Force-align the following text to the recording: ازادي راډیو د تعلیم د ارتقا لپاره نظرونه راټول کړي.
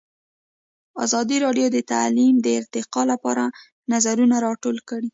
ازادي 1.05 1.37
راډیو 1.45 1.67
د 1.75 1.77
تعلیم 1.91 2.33
د 2.41 2.47
ارتقا 2.59 3.01
لپاره 3.11 3.43
نظرونه 3.91 4.35
راټول 4.47 4.77
کړي. 4.89 5.09